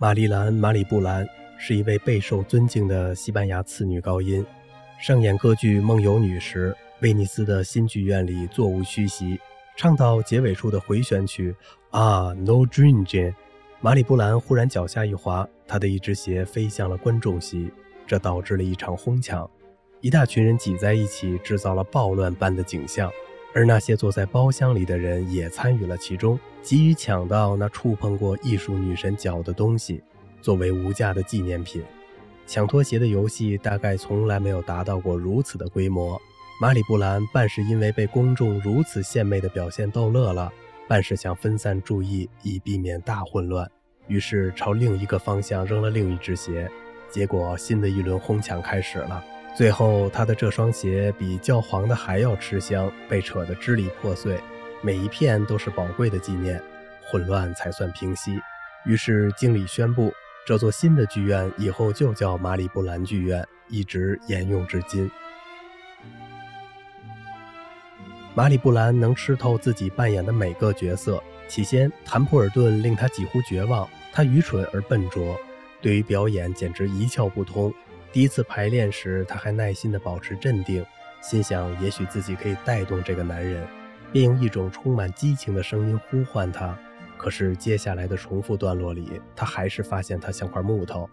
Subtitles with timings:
[0.00, 1.26] 玛丽兰·马里布兰
[1.56, 4.46] 是一位备受尊敬的西班牙次女高音，
[5.00, 6.72] 上演歌剧《梦游女》时，
[7.02, 9.40] 威尼斯的新剧院里座无虚席。
[9.76, 11.52] 唱到结尾处的回旋曲
[11.90, 13.34] 啊，No Dream Jane，
[13.80, 17.68] 马里布兰忽然脚下一滑，她的一只鞋飞向了观众席，
[18.06, 19.50] 这导致了一场哄抢，
[20.00, 23.10] 一大群人挤在一起，制造了暴乱般的景象。
[23.54, 30.02] 而那些坐在包厢里的人也参与了其中，急于抢到那触碰过艺术女神脚的东西，
[30.40, 31.82] 作为无价的纪念品。
[32.46, 36.20] 抢拖鞋的游戏大概从来没有达到过如此的规模。
[36.60, 40.52] 马里布兰半是因为被公众如此献媚的表现逗乐了，
[40.88, 43.70] 半是想分散注意以避免大混乱，
[44.06, 46.70] 于是朝另一个方向扔了另一只鞋。
[47.10, 49.24] 结果新的一轮哄抢开始了。
[49.58, 54.40] 最后，他的这双鞋比教皇的还要吃香，被扯得支离破碎，
[54.82, 56.62] 每一片都是宝贵的纪念。
[57.10, 58.38] 混乱才算平息。
[58.86, 60.12] 于是经理宣布，
[60.46, 65.10] 这座新的剧院以后就叫马里布兰剧院，一直沿用至今。
[68.36, 71.20] 马里布兰能吃透自己扮演的每个角色。
[71.48, 75.36] 起先，谭普尔顿令他几乎绝望，他愚蠢而笨拙，
[75.82, 77.74] 对于表演简直一窍不通。
[78.10, 80.84] 第一次排练时，他还耐心地保持镇定，
[81.20, 83.66] 心想也许自己可以带动这个男人，
[84.12, 86.76] 便用一种充满激情的声音呼唤他。
[87.18, 91.08] 可是接下来的重复段落里，他还是发现他像块木头。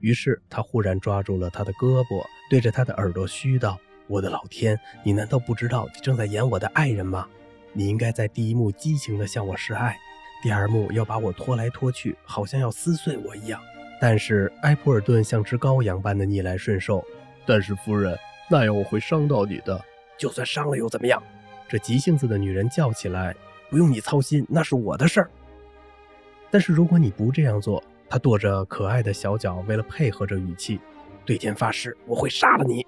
[0.00, 3.78] 于是他忽然抓住了他的胳膊，对着他的耳朵嘘道
[4.08, 7.28] ：“我的老天，你难道不知道你正在演我的爱人吗？
[7.72, 9.96] 你应该在第一幕激情地向我示爱，
[10.42, 13.60] 第二幕要把我拖来拖去，好像要撕碎我一样。”
[14.00, 17.04] 但是埃普尔顿像只羔羊般的逆来顺受。
[17.46, 18.18] 但是夫人，
[18.50, 19.80] 那样我会伤到你的。
[20.16, 21.22] 就算伤了又怎么样？
[21.68, 23.34] 这急性子的女人叫起来
[23.70, 25.30] ：“不用你操心，那是我的事儿。”
[26.50, 30.80] 但是如果你不这样做，她跺着可爱的小脚，为了配合着语气，
[31.24, 32.84] 对天发誓，我会杀了你。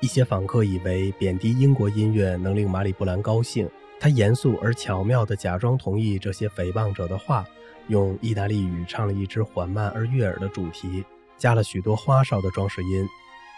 [0.00, 3.68] 一些访客以为贬低英国音乐能令马里布兰高兴。
[4.00, 7.44] 他严肃而巧妙地假装同意这些诽谤者的话，
[7.88, 11.04] 用意大利语唱了一支缓慢而悦耳的主题，
[11.36, 13.06] 加了许多花哨的装饰音，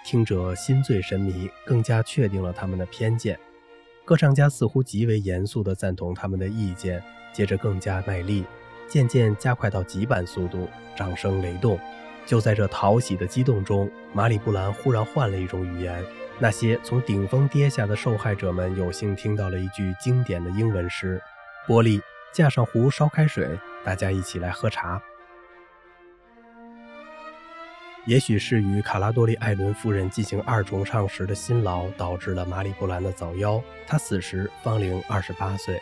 [0.05, 3.39] 听者心醉神迷，更加确定了他们的偏见。
[4.05, 7.03] 歌唱家似乎极为严肃地赞同他们的意见，
[7.33, 8.45] 接着更加卖力，
[8.89, 11.79] 渐渐加快到极板速度，掌声雷动。
[12.27, 16.03] 就在这讨喜的激动中，马里布兰忽然换了一种语言。
[16.43, 21.21] 那些从顶峰跌下的受害者们有幸听到了一句经典的英文诗
[21.69, 22.01] ：“玻璃，
[22.33, 23.47] 架上壶，烧开水，
[23.85, 24.99] 大家一起来喝茶。”
[28.07, 33.63] 也许是与卡拉多利艾伦夫人进行二重唱时的辛劳导致了马里布兰的早夭。
[33.87, 35.79] 她死时方龄二十八岁。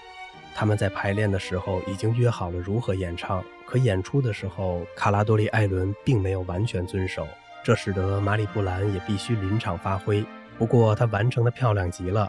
[0.57, 7.29] 他们在排练的时候已经约好了如何演唱，可演出的时候，卡拉多利艾伦并没有完全遵守，
[7.63, 10.27] 这使得马里布兰也必须临场发挥。
[10.59, 12.29] 不过他完成的漂亮极了，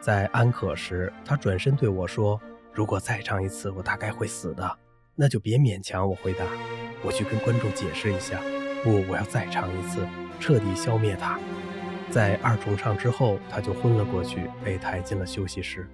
[0.00, 2.38] 在安可时，他转身对我说
[2.74, 4.78] ：“如果再唱一次，我大概会死的。
[5.16, 6.44] 那就别勉强。”我回答
[7.02, 8.38] ：“我去跟观众解释一下。
[8.84, 10.06] 不，我要再唱一次，
[10.38, 11.38] 彻底消灭他。”
[12.10, 15.88] 在二重唱之后，他就昏了过去，被抬进了休息室。